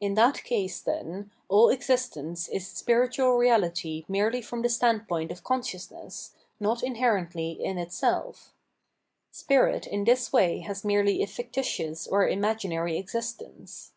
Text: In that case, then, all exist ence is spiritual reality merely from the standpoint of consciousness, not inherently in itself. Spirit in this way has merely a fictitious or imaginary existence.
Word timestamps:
In 0.00 0.14
that 0.14 0.44
case, 0.44 0.80
then, 0.80 1.30
all 1.46 1.68
exist 1.68 2.16
ence 2.16 2.48
is 2.48 2.66
spiritual 2.66 3.36
reality 3.36 4.06
merely 4.08 4.40
from 4.40 4.62
the 4.62 4.70
standpoint 4.70 5.30
of 5.30 5.44
consciousness, 5.44 6.32
not 6.58 6.82
inherently 6.82 7.50
in 7.62 7.76
itself. 7.76 8.54
Spirit 9.30 9.86
in 9.86 10.04
this 10.04 10.32
way 10.32 10.60
has 10.60 10.86
merely 10.86 11.22
a 11.22 11.26
fictitious 11.26 12.06
or 12.06 12.26
imaginary 12.26 12.96
existence. 12.96 13.92